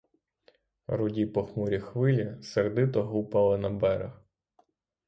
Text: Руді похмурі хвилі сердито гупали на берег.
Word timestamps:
Руді 0.87 1.25
похмурі 1.25 1.79
хвилі 1.79 2.37
сердито 2.43 3.03
гупали 3.03 3.57
на 3.57 3.69
берег. 3.69 4.21